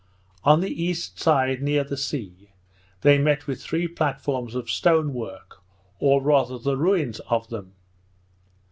On 0.43 0.61
the 0.61 0.83
east 0.83 1.19
side, 1.19 1.61
near 1.61 1.83
the 1.83 1.95
sea, 1.95 2.49
they 3.01 3.19
met 3.19 3.45
with 3.45 3.61
three 3.61 3.87
platforms 3.87 4.55
of 4.55 4.67
stone 4.67 5.13
work, 5.13 5.61
or 5.99 6.19
rather 6.23 6.57
the 6.57 6.75
ruins 6.75 7.19
of 7.29 7.49
them. 7.49 7.73